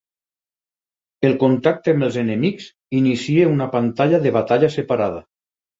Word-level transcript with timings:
El 1.29 1.35
contacte 1.43 1.95
amb 1.97 2.07
els 2.09 2.19
enemics 2.23 2.67
inicia 3.03 3.53
una 3.55 3.71
pantalla 3.79 4.27
de 4.27 4.37
batalla 4.41 4.77
separada. 4.81 5.27